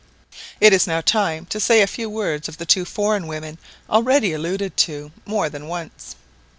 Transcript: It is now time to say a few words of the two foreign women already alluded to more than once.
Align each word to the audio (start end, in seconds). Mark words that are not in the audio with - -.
It 0.59 0.73
is 0.73 0.87
now 0.87 1.01
time 1.01 1.45
to 1.51 1.59
say 1.59 1.83
a 1.83 1.85
few 1.85 2.09
words 2.09 2.49
of 2.49 2.57
the 2.57 2.65
two 2.65 2.85
foreign 2.85 3.27
women 3.27 3.59
already 3.87 4.33
alluded 4.33 4.75
to 4.77 5.11
more 5.27 5.47
than 5.47 5.67
once. 5.67 6.15